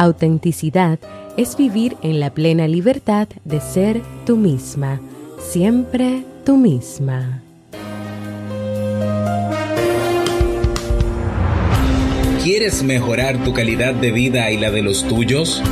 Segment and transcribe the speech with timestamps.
[0.00, 0.98] Autenticidad
[1.36, 4.98] es vivir en la plena libertad de ser tú misma,
[5.38, 7.42] siempre tú misma.
[12.42, 15.62] ¿Quieres mejorar tu calidad de vida y la de los tuyos?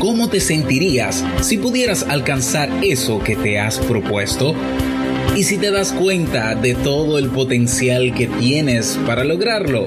[0.00, 4.56] ¿Cómo te sentirías si pudieras alcanzar eso que te has propuesto?
[5.36, 9.86] ¿Y si te das cuenta de todo el potencial que tienes para lograrlo?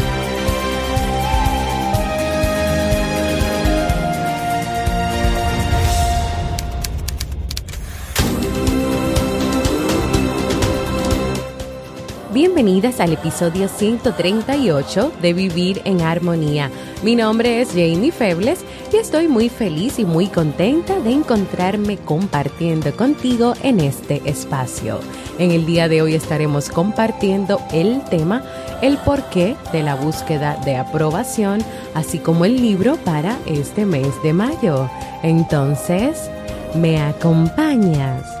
[12.63, 16.69] Bienvenidas al episodio 138 de Vivir en Armonía.
[17.01, 22.95] Mi nombre es Jamie Febles y estoy muy feliz y muy contenta de encontrarme compartiendo
[22.95, 24.99] contigo en este espacio.
[25.39, 28.43] En el día de hoy estaremos compartiendo el tema
[28.83, 34.33] El porqué de la búsqueda de aprobación, así como el libro para este mes de
[34.33, 34.87] mayo.
[35.23, 36.29] Entonces,
[36.75, 38.40] ¿me acompañas?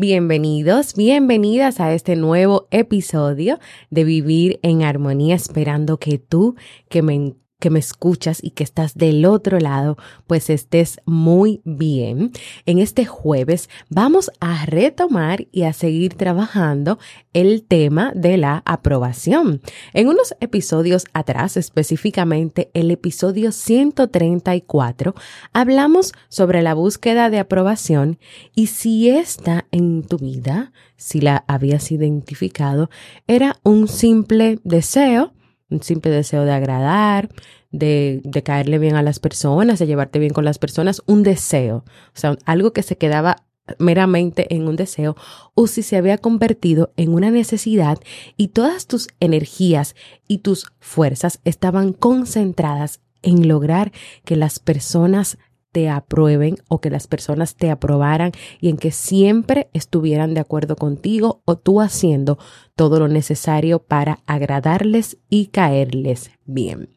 [0.00, 3.58] Bienvenidos, bienvenidas a este nuevo episodio
[3.90, 6.54] de Vivir en Armonía, esperando que tú,
[6.88, 9.96] que me que me escuchas y que estás del otro lado,
[10.28, 12.30] pues estés muy bien.
[12.66, 16.98] En este jueves vamos a retomar y a seguir trabajando
[17.32, 19.60] el tema de la aprobación.
[19.92, 25.14] En unos episodios atrás, específicamente el episodio 134,
[25.52, 28.18] hablamos sobre la búsqueda de aprobación
[28.54, 32.88] y si esta en tu vida, si la habías identificado,
[33.26, 35.32] era un simple deseo,
[35.70, 37.28] un simple deseo de agradar,
[37.70, 41.84] de, de, caerle bien a las personas, de llevarte bien con las personas, un deseo,
[42.14, 43.44] o sea, algo que se quedaba
[43.78, 45.16] meramente en un deseo,
[45.54, 47.98] o si se había convertido en una necesidad
[48.36, 49.94] y todas tus energías
[50.26, 53.92] y tus fuerzas estaban concentradas en lograr
[54.24, 55.38] que las personas
[55.72, 60.76] te aprueben o que las personas te aprobaran y en que siempre estuvieran de acuerdo
[60.76, 62.38] contigo o tú haciendo
[62.74, 66.88] todo lo necesario para agradarles y caerles bien.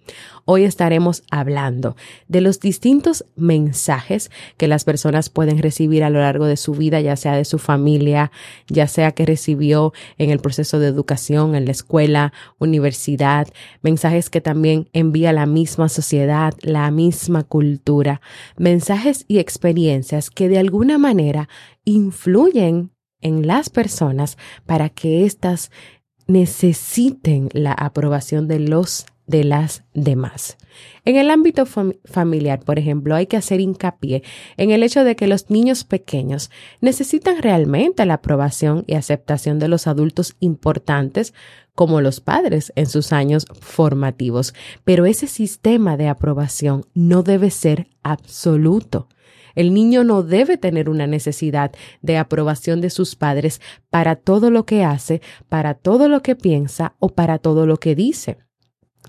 [0.46, 1.96] Hoy estaremos hablando
[2.28, 7.00] de los distintos mensajes que las personas pueden recibir a lo largo de su vida,
[7.02, 8.32] ya sea de su familia,
[8.68, 13.48] ya sea que recibió en el proceso de educación, en la escuela, universidad,
[13.82, 18.22] mensajes que también envía la misma sociedad, la misma cultura,
[18.58, 21.50] mensajes y experiencias que de alguna manera
[21.84, 25.72] influyen en las personas para que éstas
[26.28, 30.58] necesiten la aprobación de los de las demás.
[31.06, 34.24] En el ámbito familiar, por ejemplo, hay que hacer hincapié
[34.58, 39.68] en el hecho de que los niños pequeños necesitan realmente la aprobación y aceptación de
[39.68, 41.34] los adultos importantes
[41.76, 47.88] como los padres en sus años formativos, pero ese sistema de aprobación no debe ser
[48.04, 49.08] absoluto.
[49.56, 51.72] El niño no debe tener una necesidad
[52.02, 56.96] de aprobación de sus padres para todo lo que hace, para todo lo que piensa
[57.00, 58.38] o para todo lo que dice.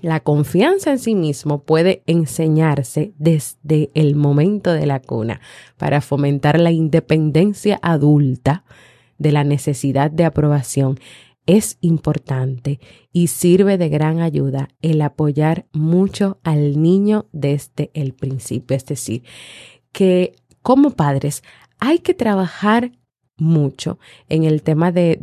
[0.03, 5.39] La confianza en sí mismo puede enseñarse desde el momento de la cuna
[5.77, 8.65] para fomentar la independencia adulta
[9.17, 10.99] de la necesidad de aprobación.
[11.45, 12.81] Es importante
[13.13, 19.23] y sirve de gran ayuda el apoyar mucho al niño desde el principio, es decir,
[19.93, 21.43] que como padres
[21.79, 22.91] hay que trabajar
[23.37, 23.99] mucho
[24.29, 25.17] en el tema de,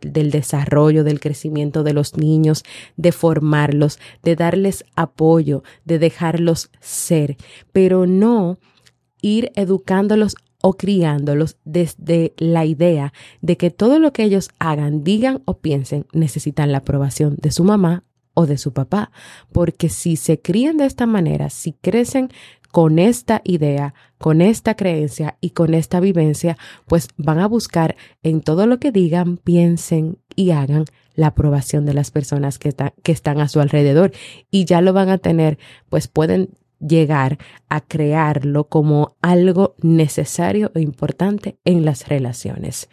[0.00, 2.64] del desarrollo, del crecimiento de los niños,
[2.96, 7.36] de formarlos, de darles apoyo, de dejarlos ser,
[7.72, 8.58] pero no
[9.20, 15.42] ir educándolos o criándolos desde la idea de que todo lo que ellos hagan, digan
[15.44, 18.04] o piensen necesitan la aprobación de su mamá
[18.34, 19.10] o de su papá,
[19.50, 22.28] porque si se crían de esta manera, si crecen
[22.76, 28.42] con esta idea, con esta creencia y con esta vivencia, pues van a buscar en
[28.42, 30.84] todo lo que digan, piensen y hagan
[31.14, 34.12] la aprobación de las personas que, que están a su alrededor.
[34.50, 35.56] Y ya lo van a tener,
[35.88, 36.50] pues pueden
[36.80, 37.38] llegar
[37.68, 42.88] a crearlo como algo necesario e importante en las relaciones.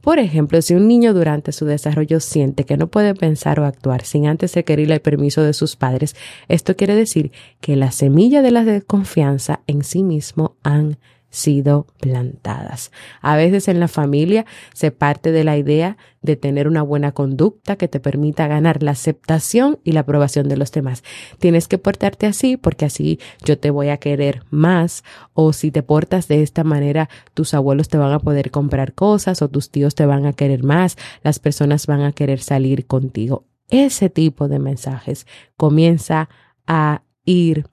[0.00, 4.04] Por ejemplo, si un niño durante su desarrollo siente que no puede pensar o actuar
[4.04, 6.16] sin antes requerir el permiso de sus padres,
[6.48, 10.98] esto quiere decir que la semilla de la desconfianza en sí mismo han
[11.38, 12.90] sido plantadas.
[13.20, 14.44] A veces en la familia
[14.74, 18.90] se parte de la idea de tener una buena conducta que te permita ganar la
[18.90, 21.04] aceptación y la aprobación de los demás.
[21.38, 25.82] Tienes que portarte así porque así yo te voy a querer más o si te
[25.82, 29.94] portas de esta manera tus abuelos te van a poder comprar cosas o tus tíos
[29.94, 33.44] te van a querer más, las personas van a querer salir contigo.
[33.70, 35.26] Ese tipo de mensajes
[35.56, 36.28] comienza
[36.66, 37.66] a ir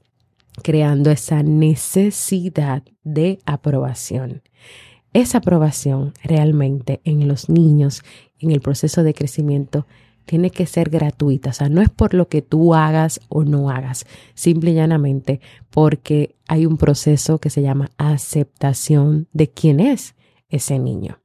[0.64, 4.42] creando esa necesidad de aprobación.
[5.14, 8.04] Esa aprobación realmente en los niños,
[8.40, 9.86] en el proceso de crecimiento,
[10.26, 11.52] tiene que ser gratuita.
[11.52, 15.40] O sea, no es por lo que tú hagas o no hagas, simple y llanamente
[15.70, 20.16] porque hay un proceso que se llama aceptación de quién es
[20.50, 21.20] ese niño.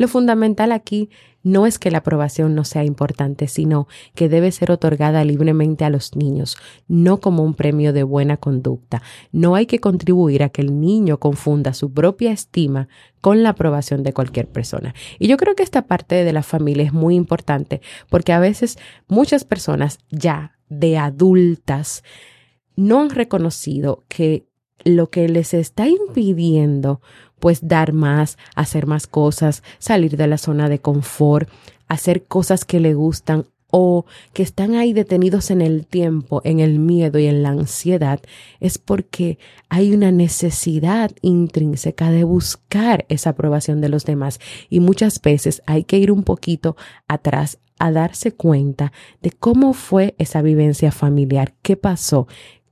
[0.00, 1.10] Lo fundamental aquí
[1.42, 5.90] no es que la aprobación no sea importante, sino que debe ser otorgada libremente a
[5.90, 6.56] los niños,
[6.88, 9.02] no como un premio de buena conducta.
[9.30, 12.88] No hay que contribuir a que el niño confunda su propia estima
[13.20, 14.94] con la aprobación de cualquier persona.
[15.18, 18.78] Y yo creo que esta parte de la familia es muy importante porque a veces
[19.06, 22.04] muchas personas ya de adultas
[22.74, 24.46] no han reconocido que
[24.84, 27.00] lo que les está impidiendo
[27.40, 31.48] pues dar más, hacer más cosas, salir de la zona de confort,
[31.88, 36.78] hacer cosas que le gustan o que están ahí detenidos en el tiempo, en el
[36.78, 38.20] miedo y en la ansiedad,
[38.58, 39.38] es porque
[39.68, 44.40] hay una necesidad intrínseca de buscar esa aprobación de los demás.
[44.68, 46.76] Y muchas veces hay que ir un poquito
[47.08, 48.92] atrás a darse cuenta
[49.22, 52.26] de cómo fue esa vivencia familiar, qué pasó,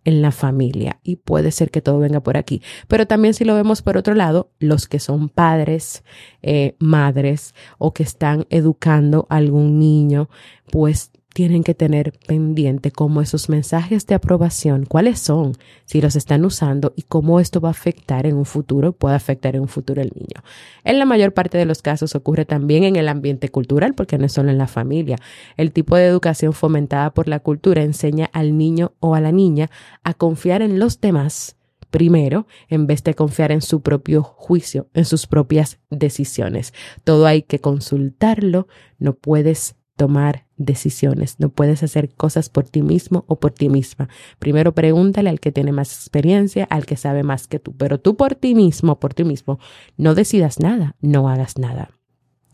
[0.08, 2.62] en la familia y puede ser que todo venga por aquí.
[2.88, 6.02] Pero también si lo vemos por otro lado, los que son padres,
[6.40, 10.30] eh, madres o que están educando a algún niño,
[10.72, 15.52] pues tienen que tener pendiente cómo esos mensajes de aprobación, cuáles son,
[15.84, 19.54] si los están usando y cómo esto va a afectar en un futuro, puede afectar
[19.54, 20.42] en un futuro el niño.
[20.82, 24.26] En la mayor parte de los casos ocurre también en el ambiente cultural, porque no
[24.26, 25.16] es solo en la familia.
[25.56, 29.70] El tipo de educación fomentada por la cultura enseña al niño o a la niña
[30.02, 31.54] a confiar en los demás
[31.92, 36.74] primero, en vez de confiar en su propio juicio, en sus propias decisiones.
[37.04, 38.66] Todo hay que consultarlo,
[38.98, 41.36] no puedes tomar decisiones.
[41.38, 44.08] No puedes hacer cosas por ti mismo o por ti misma.
[44.38, 48.16] Primero pregúntale al que tiene más experiencia, al que sabe más que tú, pero tú
[48.16, 49.58] por ti mismo, por ti mismo,
[49.96, 51.90] no decidas nada, no hagas nada.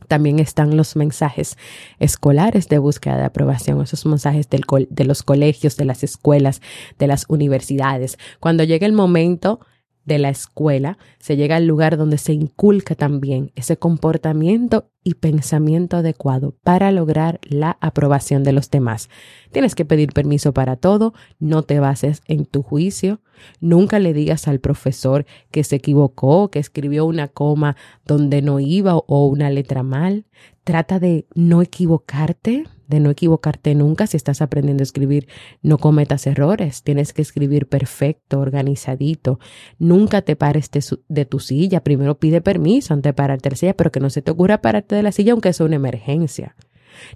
[0.09, 1.57] También están los mensajes
[1.99, 6.61] escolares de búsqueda de aprobación, esos mensajes del de los colegios, de las escuelas,
[6.99, 8.19] de las universidades.
[8.39, 9.61] Cuando llega el momento
[10.05, 15.99] de la escuela, se llega al lugar donde se inculca también ese comportamiento y pensamiento
[15.99, 19.11] adecuado para lograr la aprobación de los demás.
[19.53, 23.21] Tienes que pedir permiso para todo, no te bases en tu juicio,
[23.61, 28.97] nunca le digas al profesor que se equivocó, que escribió una coma donde no iba
[28.97, 30.27] o una letra mal.
[30.65, 34.07] Trata de no equivocarte, de no equivocarte nunca.
[34.07, 35.29] Si estás aprendiendo a escribir,
[35.63, 36.83] no cometas errores.
[36.83, 39.39] Tienes que escribir perfecto, organizadito.
[39.79, 40.71] Nunca te pares
[41.09, 41.83] de, tu silla.
[41.83, 44.61] Primero pide permiso antes de pararte de la silla, pero que no se te ocurra
[44.61, 46.57] pararte de la silla aunque sea una emergencia.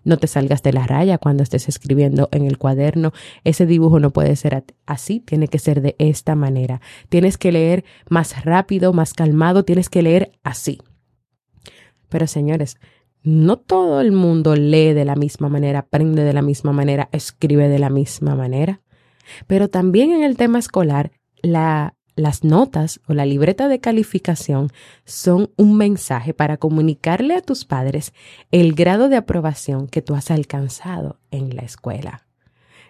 [0.05, 3.13] No te salgas de la raya cuando estés escribiendo en el cuaderno.
[3.45, 6.81] Ese dibujo no puede ser así, tiene que ser de esta manera.
[7.09, 10.81] Tienes que leer más rápido, más calmado, tienes que leer así.
[12.09, 12.79] Pero señores,
[13.29, 17.69] no todo el mundo lee de la misma manera, aprende de la misma manera, escribe
[17.69, 18.81] de la misma manera.
[19.47, 21.93] Pero también en el tema escolar, las
[22.43, 24.71] notas o la libreta de calificación
[25.05, 28.15] son un mensaje para comunicarle a tus padres
[28.51, 32.27] el grado de aprobación que tú has alcanzado en la escuela.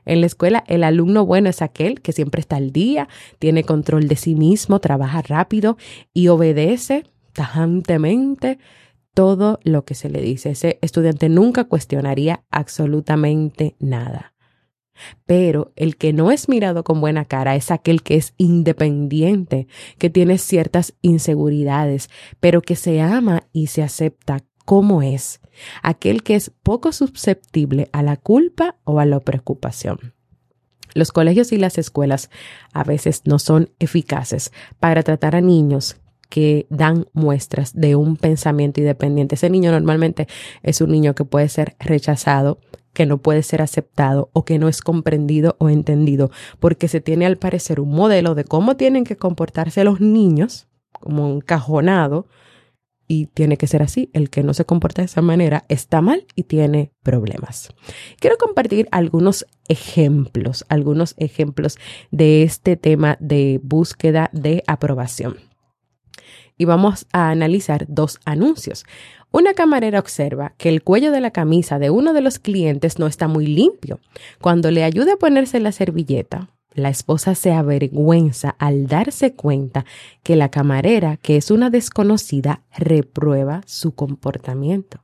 [0.05, 3.09] En la escuela, el alumno bueno es aquel que siempre está al día,
[3.41, 5.77] tiene control de sí mismo, trabaja rápido
[6.15, 7.03] y obedece
[7.33, 8.59] tajantemente
[9.19, 10.51] todo lo que se le dice.
[10.51, 14.33] Ese estudiante nunca cuestionaría absolutamente nada.
[15.27, 19.67] Pero el que no es mirado con buena cara es aquel que es independiente,
[19.99, 25.41] que tiene ciertas inseguridades, pero que se ama y se acepta como es,
[25.83, 30.15] aquel que es poco susceptible a la culpa o a la preocupación.
[30.95, 32.31] Los colegios y las escuelas
[32.73, 35.97] a veces no son eficaces para tratar a niños
[36.29, 39.35] que dan muestras de un pensamiento independiente.
[39.35, 40.27] Ese niño normalmente
[40.63, 42.59] es un niño que puede ser rechazado,
[42.93, 47.27] que no puede ser aceptado o que no es comprendido o entendido, porque se tiene
[47.27, 52.27] al parecer un modelo de cómo tienen que comportarse los niños, como un cajonado,
[53.11, 54.11] y tiene que ser así.
[54.13, 57.75] El que no se comporta de esa manera está mal y tiene problemas.
[58.21, 61.79] Quiero compartir algunos ejemplos, algunos ejemplos
[62.11, 65.48] de este tema de búsqueda de aprobación.
[66.59, 68.85] Y vamos a analizar dos anuncios.
[69.31, 73.07] Una camarera observa que el cuello de la camisa de uno de los clientes no
[73.07, 74.01] está muy limpio.
[74.41, 79.85] Cuando le ayuda a ponerse la servilleta, la esposa se avergüenza al darse cuenta
[80.23, 85.01] que la camarera, que es una desconocida, reprueba su comportamiento.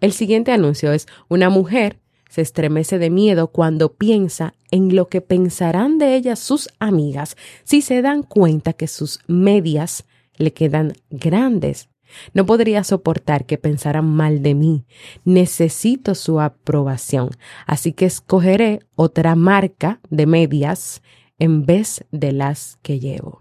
[0.00, 5.20] El siguiente anuncio es una mujer se estremece de miedo cuando piensa en lo que
[5.20, 10.04] pensarán de ella sus amigas si se dan cuenta que sus medias
[10.38, 11.88] le quedan grandes.
[12.32, 14.86] No podría soportar que pensaran mal de mí.
[15.24, 17.30] Necesito su aprobación.
[17.66, 21.02] Así que escogeré otra marca de medias
[21.38, 23.38] en vez de las que llevo.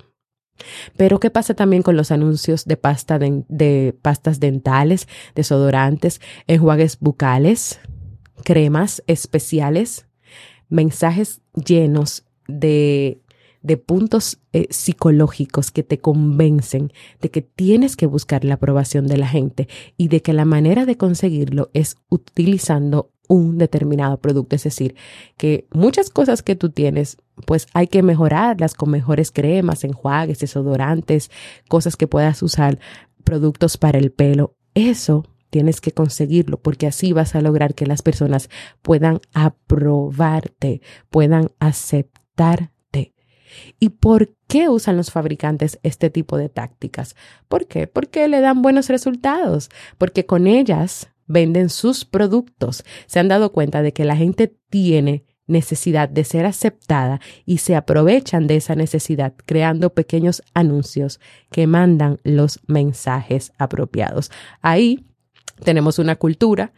[0.96, 7.80] Pero ¿qué pasa también con los anuncios de, pasta de, pastas dentales, desodorantes, enjuagues bucales,
[8.44, 10.08] cremas especiales,
[10.70, 13.22] mensajes llenos de
[13.62, 19.18] de puntos eh, psicológicos que te convencen de que tienes que buscar la aprobación de
[19.18, 24.56] la gente y de que la manera de conseguirlo es utilizando un determinado producto.
[24.56, 24.96] Es decir,
[25.38, 31.30] que muchas cosas que tú tienes, pues hay que mejorarlas con mejores cremas, enjuagues, desodorantes,
[31.68, 32.80] cosas que puedas usar,
[33.24, 34.56] productos para el pelo.
[34.74, 38.50] Eso tienes que conseguirlo porque así vas a lograr que las personas
[38.82, 42.72] puedan aprobarte, puedan aceptar
[43.80, 47.16] ¿Y por qué usan los fabricantes este tipo de tácticas?
[47.48, 47.88] ¿Por qué?
[47.88, 52.84] Porque le dan buenos resultados, porque con ellas venden sus productos.
[53.06, 57.76] Se han dado cuenta de que la gente tiene necesidad de ser aceptada y se
[57.76, 64.30] aprovechan de esa necesidad creando pequeños anuncios que mandan los mensajes apropiados.
[64.62, 65.06] Ahí
[65.64, 66.74] tenemos una cultura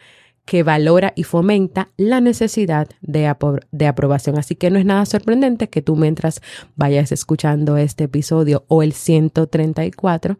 [0.50, 3.32] que valora y fomenta la necesidad de,
[3.72, 4.40] de, aprobación.
[4.40, 6.42] Así que no es nada sorprendente que tú mientras
[6.76, 10.40] vayas escuchando este episodio o el 134,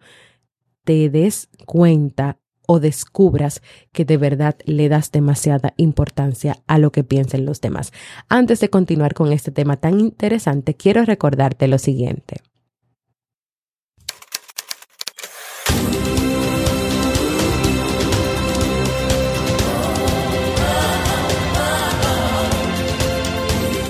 [0.84, 3.62] te des cuenta o descubras
[3.92, 7.94] que de verdad le das demasiada importancia a lo que piensen los demás.
[8.30, 12.38] Antes de continuar con este tema tan interesante, quiero recordarte lo siguiente.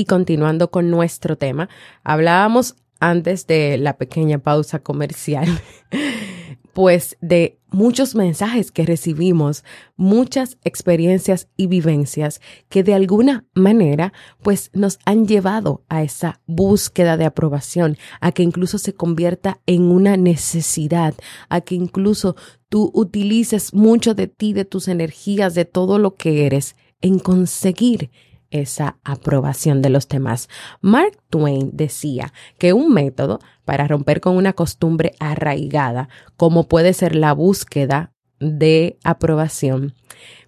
[0.00, 1.68] Y continuando con nuestro tema,
[2.04, 5.46] hablábamos antes de la pequeña pausa comercial,
[6.72, 9.62] pues de muchos mensajes que recibimos,
[9.96, 12.40] muchas experiencias y vivencias
[12.70, 18.42] que de alguna manera pues nos han llevado a esa búsqueda de aprobación, a que
[18.42, 21.12] incluso se convierta en una necesidad,
[21.50, 22.36] a que incluso
[22.70, 28.10] tú utilices mucho de ti, de tus energías, de todo lo que eres en conseguir
[28.50, 30.48] esa aprobación de los demás.
[30.80, 37.14] Mark Twain decía que un método para romper con una costumbre arraigada, como puede ser
[37.14, 39.94] la búsqueda de aprobación,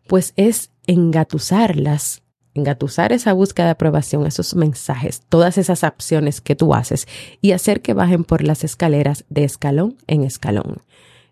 [0.06, 2.22] pues es engatusarlas,
[2.54, 7.06] engatusar esa búsqueda de aprobación, esos mensajes, todas esas acciones que tú haces
[7.40, 10.82] y hacer que bajen por las escaleras de escalón en escalón.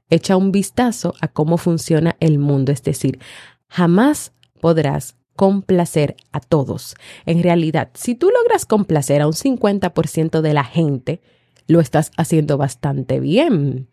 [0.08, 3.20] Echa un vistazo a cómo funciona el mundo, es decir,
[3.68, 6.96] jamás podrás complacer a todos.
[7.24, 11.22] En realidad, si tú logras complacer a un 50% de la gente,
[11.66, 13.88] lo estás haciendo bastante bien.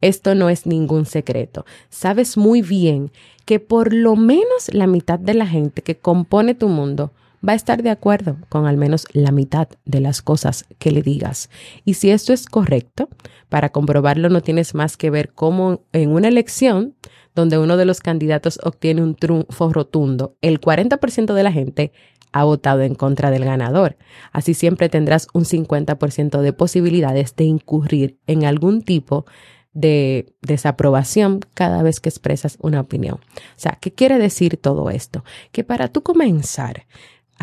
[0.00, 1.64] Esto no es ningún secreto.
[1.88, 3.12] Sabes muy bien
[3.44, 7.12] que por lo menos la mitad de la gente que compone tu mundo
[7.46, 11.02] va a estar de acuerdo con al menos la mitad de las cosas que le
[11.02, 11.50] digas.
[11.84, 13.08] Y si esto es correcto,
[13.48, 16.94] para comprobarlo no tienes más que ver cómo en una elección
[17.34, 21.92] donde uno de los candidatos obtiene un triunfo rotundo, el 40% de la gente
[22.32, 23.96] ha votado en contra del ganador.
[24.32, 29.26] Así siempre tendrás un 50% de posibilidades de incurrir en algún tipo
[29.74, 33.16] de desaprobación cada vez que expresas una opinión.
[33.16, 35.24] O sea, ¿qué quiere decir todo esto?
[35.50, 36.86] Que para tú comenzar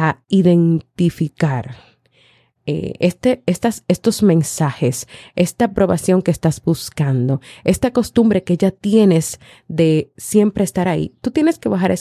[0.02, 1.76] a identificar
[2.66, 9.42] eh, este, estas, estos mensajes, esta aprobación que estás buscando, esta costumbre que ya tienes
[9.68, 11.92] de siempre estar ahí, tú tienes que bajar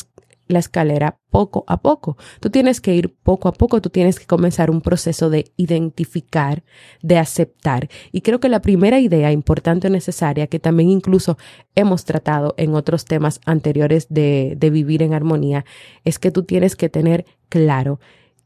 [0.48, 2.16] la escalera poco a poco.
[2.40, 6.64] Tú tienes que ir poco a poco, tú tienes que comenzar un proceso de identificar,
[7.02, 7.88] de aceptar.
[8.12, 11.38] Y creo que la primera idea importante o necesaria, que también incluso
[11.74, 15.64] hemos tratado en otros temas anteriores de, de vivir en armonía,
[16.04, 18.00] es que tú tienes que tener claro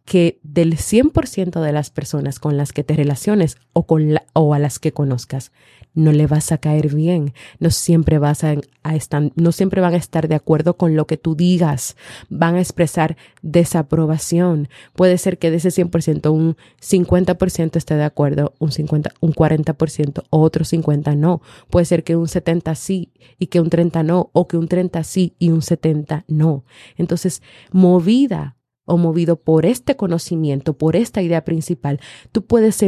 [0.05, 4.59] que del 100% de las personas con las que te relaciones o, con o a
[4.59, 5.53] las que conozcas,
[5.95, 8.57] no le vas a caer bien, no siempre vas a,
[8.95, 11.97] estar, no siempre van a estar de acuerdo con lo que tú digas,
[12.29, 14.69] van a expresar desaprobación.
[14.95, 20.25] Puede ser que de ese 100% un 50% esté de acuerdo, un 50, un 40%
[20.31, 21.43] o otro 50 no.
[21.71, 25.03] Puede ser que un 70 sí y que un 30 no, o que un 30
[25.05, 26.65] sí y un 70 no.
[26.97, 32.01] Entonces, movida o movido por este conocimiento, por esta idea principal,
[32.33, 32.85] tú puedes,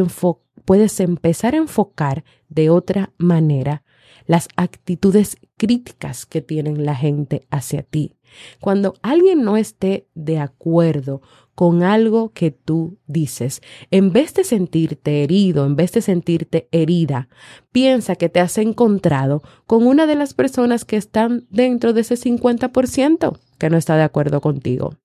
[0.65, 3.83] puedes empezar a enfocar de otra manera
[4.27, 8.17] las actitudes críticas que tienen la gente hacia ti.
[8.61, 11.23] Cuando alguien no esté de acuerdo
[11.55, 13.61] con algo que tú dices,
[13.93, 17.29] en vez de sentirte herido, en vez de sentirte herida,
[17.71, 22.17] piensa que te has encontrado con una de las personas que están dentro de ese
[22.17, 24.97] 50% que no está de acuerdo contigo.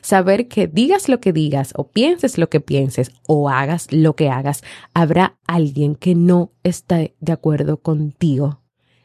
[0.00, 4.28] Saber que digas lo que digas o pienses lo que pienses o hagas lo que
[4.30, 4.62] hagas,
[4.94, 8.60] habrá alguien que no está de acuerdo contigo.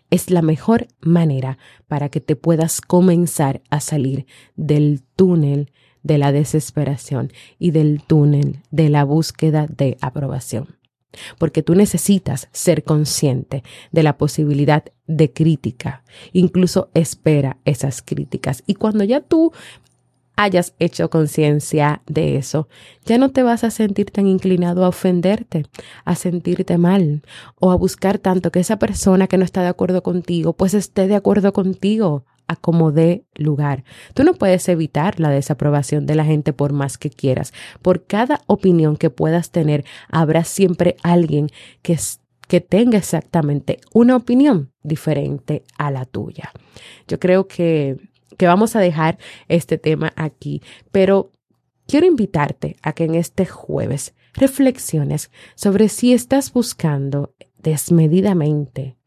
[0.09, 5.71] Es la mejor manera para que te puedas comenzar a salir del túnel
[6.03, 10.77] de la desesperación y del túnel de la búsqueda de aprobación.
[11.37, 16.03] Porque tú necesitas ser consciente de la posibilidad de crítica.
[16.31, 18.63] Incluso espera esas críticas.
[18.65, 19.51] Y cuando ya tú
[20.35, 22.67] hayas hecho conciencia de eso,
[23.05, 25.65] ya no te vas a sentir tan inclinado a ofenderte,
[26.05, 27.23] a sentirte mal
[27.59, 31.07] o a buscar tanto que esa persona que no está de acuerdo contigo, pues esté
[31.07, 33.83] de acuerdo contigo a como dé lugar.
[34.13, 37.53] Tú no puedes evitar la desaprobación de la gente por más que quieras.
[37.81, 41.49] Por cada opinión que puedas tener, habrá siempre alguien
[41.81, 41.97] que
[42.47, 46.51] que tenga exactamente una opinión diferente a la tuya.
[47.07, 47.97] Yo creo que
[48.37, 49.17] que vamos a dejar
[49.47, 51.31] este tema aquí, pero
[51.87, 58.97] quiero invitarte a que en este jueves reflexiones sobre si estás buscando desmedidamente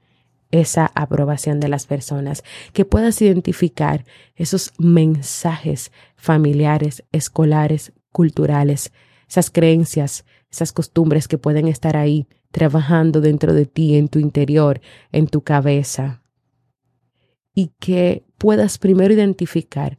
[0.50, 8.92] esa aprobación de las personas, que puedas identificar esos mensajes familiares, escolares, culturales,
[9.28, 14.80] esas creencias, esas costumbres que pueden estar ahí trabajando dentro de ti, en tu interior,
[15.12, 16.22] en tu cabeza,
[17.56, 19.96] y que puedas primero identificar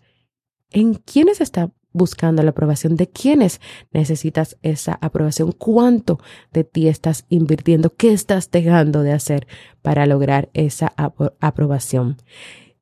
[0.70, 3.60] en quiénes está buscando la aprobación, de quiénes
[3.92, 6.20] necesitas esa aprobación, cuánto
[6.54, 9.48] de ti estás invirtiendo, qué estás dejando de hacer
[9.82, 10.94] para lograr esa
[11.40, 12.18] aprobación.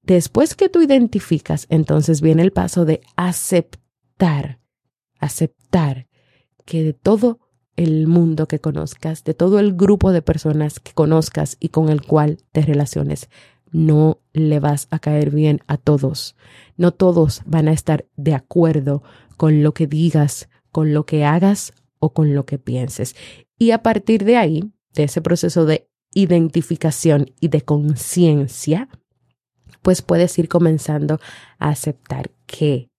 [0.03, 4.59] Después que tú identificas, entonces viene el paso de aceptar,
[5.19, 6.07] aceptar
[6.65, 7.39] que de todo
[7.77, 12.01] el mundo que conozcas, de todo el grupo de personas que conozcas y con el
[12.01, 13.29] cual te relaciones,
[13.71, 16.35] no le vas a caer bien a todos.
[16.77, 19.03] No todos van a estar de acuerdo
[19.37, 23.15] con lo que digas, con lo que hagas o con lo que pienses.
[23.57, 28.89] Y a partir de ahí, de ese proceso de identificación y de conciencia,
[29.81, 31.19] pues puedes ir comenzando
[31.59, 32.89] a aceptar que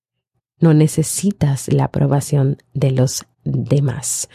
[0.60, 4.28] no necesitas la aprobación de los demás.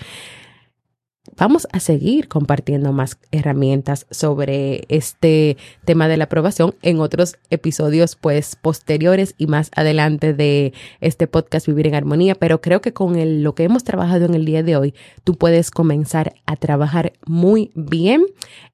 [1.38, 5.56] Vamos a seguir compartiendo más herramientas sobre este
[5.86, 11.68] tema de la aprobación en otros episodios pues posteriores y más adelante de este podcast
[11.68, 14.76] Vivir en Armonía, pero creo que con lo que hemos trabajado en el día de
[14.76, 18.26] hoy, tú puedes comenzar a trabajar muy bien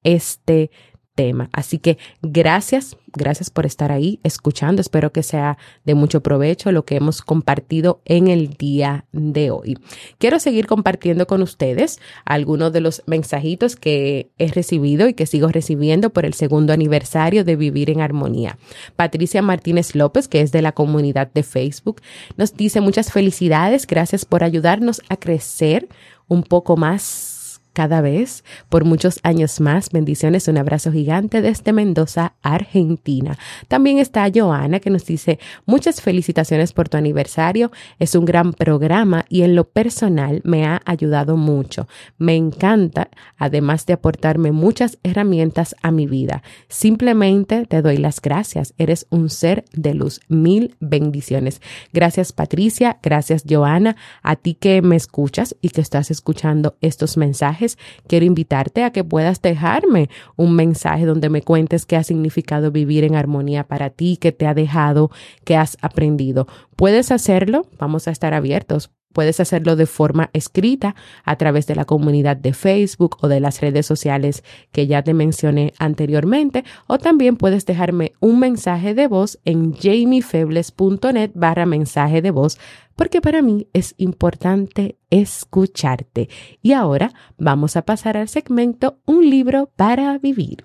[0.02, 0.70] este
[1.18, 1.50] tema.
[1.52, 4.80] Así que gracias, gracias por estar ahí escuchando.
[4.80, 9.76] Espero que sea de mucho provecho lo que hemos compartido en el día de hoy.
[10.18, 15.48] Quiero seguir compartiendo con ustedes algunos de los mensajitos que he recibido y que sigo
[15.48, 18.56] recibiendo por el segundo aniversario de Vivir en Armonía.
[18.94, 22.00] Patricia Martínez López, que es de la comunidad de Facebook,
[22.36, 25.88] nos dice muchas felicidades, gracias por ayudarnos a crecer
[26.28, 27.37] un poco más
[27.78, 29.90] cada vez por muchos años más.
[29.90, 33.38] Bendiciones, un abrazo gigante desde Mendoza, Argentina.
[33.68, 37.70] También está Joana que nos dice muchas felicitaciones por tu aniversario.
[38.00, 41.86] Es un gran programa y en lo personal me ha ayudado mucho.
[42.18, 46.42] Me encanta, además de aportarme muchas herramientas a mi vida.
[46.66, 48.74] Simplemente te doy las gracias.
[48.76, 50.20] Eres un ser de luz.
[50.26, 51.62] Mil bendiciones.
[51.92, 57.67] Gracias Patricia, gracias Joana, a ti que me escuchas y que estás escuchando estos mensajes
[58.06, 63.04] quiero invitarte a que puedas dejarme un mensaje donde me cuentes qué ha significado vivir
[63.04, 65.10] en armonía para ti, qué te ha dejado,
[65.44, 66.46] qué has aprendido.
[66.76, 68.90] Puedes hacerlo, vamos a estar abiertos.
[69.12, 70.94] Puedes hacerlo de forma escrita
[71.24, 75.14] a través de la comunidad de Facebook o de las redes sociales que ya te
[75.14, 82.30] mencioné anteriormente o también puedes dejarme un mensaje de voz en jamiefebles.net barra mensaje de
[82.30, 82.58] voz
[82.96, 86.28] porque para mí es importante escucharte.
[86.62, 90.64] Y ahora vamos a pasar al segmento Un libro para vivir.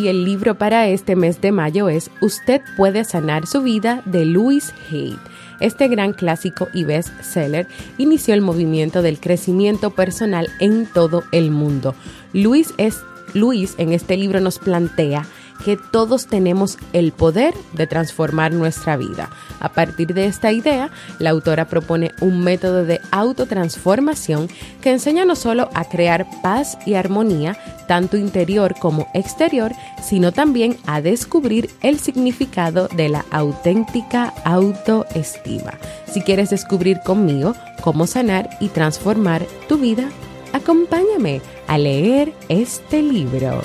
[0.00, 4.24] Y el libro para este mes de mayo es Usted puede sanar su vida de
[4.24, 5.18] Louis Hay.
[5.60, 7.66] Este gran clásico y best-seller
[7.98, 11.94] inició el movimiento del crecimiento personal en todo el mundo.
[12.32, 13.02] Luis, es,
[13.34, 15.26] Luis en este libro nos plantea
[15.64, 19.30] que todos tenemos el poder de transformar nuestra vida.
[19.60, 24.48] A partir de esta idea, la autora propone un método de autotransformación
[24.80, 30.76] que enseña no solo a crear paz y armonía, tanto interior como exterior, sino también
[30.86, 35.74] a descubrir el significado de la auténtica autoestima.
[36.06, 40.08] Si quieres descubrir conmigo cómo sanar y transformar tu vida,
[40.52, 43.60] acompáñame a leer este libro.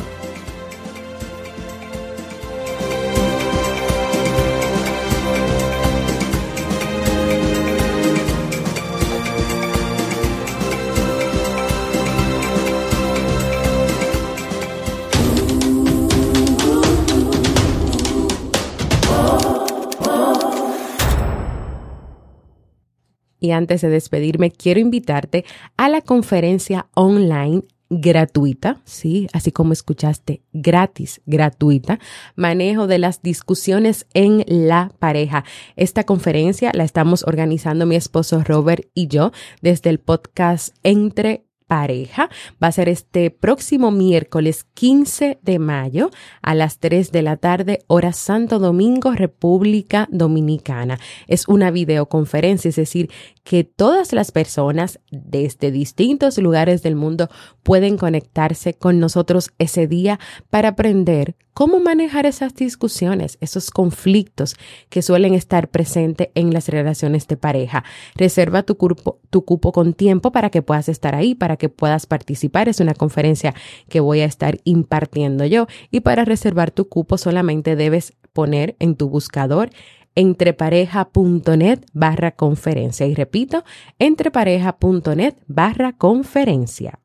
[23.46, 25.46] Y antes de despedirme, quiero invitarte
[25.78, 32.00] a la conferencia online gratuita, sí, así como escuchaste, gratis, gratuita,
[32.36, 35.46] manejo de las discusiones en la pareja.
[35.76, 39.32] Esta conferencia la estamos organizando mi esposo Robert y yo
[39.62, 42.30] desde el podcast Entre pareja
[42.62, 47.80] va a ser este próximo miércoles 15 de mayo a las 3 de la tarde,
[47.88, 51.00] hora Santo Domingo, República Dominicana.
[51.28, 53.10] Es una videoconferencia, es decir,
[53.44, 57.30] que todas las personas desde distintos lugares del mundo
[57.64, 64.56] pueden conectarse con nosotros ese día para aprender cómo manejar esas discusiones, esos conflictos
[64.90, 67.86] que suelen estar presentes en las relaciones de pareja.
[68.14, 72.70] Reserva tu, cupo, tu cupo con tiempo para que puedas estar ahí, que puedas participar.
[72.70, 73.54] Es una conferencia
[73.90, 78.96] que voy a estar impartiendo yo y para reservar tu cupo solamente debes poner en
[78.96, 79.70] tu buscador
[80.16, 83.06] entrepareja.net barra conferencia.
[83.06, 83.64] Y repito,
[84.00, 87.00] entrepareja.net barra conferencia.